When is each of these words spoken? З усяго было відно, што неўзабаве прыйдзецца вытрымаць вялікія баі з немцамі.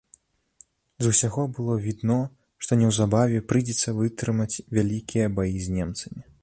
З 1.05 1.11
усяго 1.11 1.43
было 1.59 1.75
відно, 1.85 2.17
што 2.65 2.79
неўзабаве 2.81 3.45
прыйдзецца 3.53 3.95
вытрымаць 4.03 4.53
вялікія 4.79 5.33
баі 5.39 5.57
з 5.67 5.81
немцамі. 5.81 6.21